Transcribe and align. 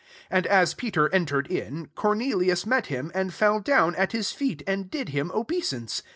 25 0.31 0.37
And 0.39 0.47
as 0.47 0.73
Peter 0.73 1.13
entered 1.13 1.45
in, 1.45 1.89
Cornelius 1.93 2.65
met 2.65 2.87
him, 2.87 3.11
and 3.13 3.31
fell 3.31 3.59
down 3.59 3.93
at 3.93 4.13
his 4.13 4.31
feet, 4.31 4.63
and 4.65 4.89
did 4.89 5.09
him 5.09 5.29
obeisance. 5.31 6.01